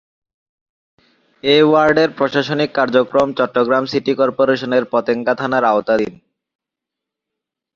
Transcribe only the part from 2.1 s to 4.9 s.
প্রশাসনিক কার্যক্রম চট্টগ্রাম সিটি কর্পোরেশনের